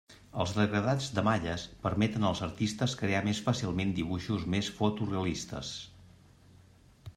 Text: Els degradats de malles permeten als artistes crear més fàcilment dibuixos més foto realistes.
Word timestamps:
Els 0.43 0.51
degradats 0.59 1.09
de 1.17 1.23
malles 1.27 1.65
permeten 1.83 2.25
als 2.29 2.41
artistes 2.47 2.97
crear 3.03 3.21
més 3.29 3.43
fàcilment 3.49 3.93
dibuixos 4.01 4.49
més 4.57 4.73
foto 4.81 5.11
realistes. 5.13 5.73